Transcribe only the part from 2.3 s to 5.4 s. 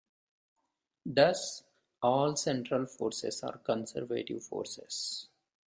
central forces are conservative forces.